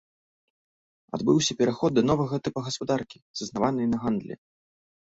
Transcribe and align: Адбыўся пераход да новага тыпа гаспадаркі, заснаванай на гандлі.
Адбыўся 1.17 1.57
пераход 1.61 1.91
да 1.99 2.07
новага 2.09 2.35
тыпа 2.45 2.59
гаспадаркі, 2.71 3.17
заснаванай 3.45 3.87
на 3.95 4.07
гандлі. 4.07 4.35